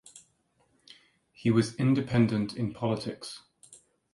He 1.31 1.51
was 1.51 1.75
independent 1.75 2.55
in 2.57 2.73
politics. 2.73 3.43